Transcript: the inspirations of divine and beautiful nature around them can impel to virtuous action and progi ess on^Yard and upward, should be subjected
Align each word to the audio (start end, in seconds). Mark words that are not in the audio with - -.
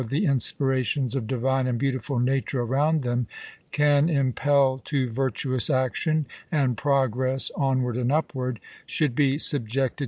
the 0.09 0.25
inspirations 0.25 1.13
of 1.13 1.27
divine 1.27 1.67
and 1.67 1.77
beautiful 1.77 2.17
nature 2.17 2.61
around 2.61 3.03
them 3.03 3.27
can 3.71 4.09
impel 4.09 4.79
to 4.83 5.07
virtuous 5.11 5.69
action 5.69 6.25
and 6.51 6.75
progi 6.75 7.35
ess 7.35 7.51
on^Yard 7.55 8.01
and 8.01 8.11
upward, 8.11 8.59
should 8.87 9.13
be 9.13 9.37
subjected 9.37 9.99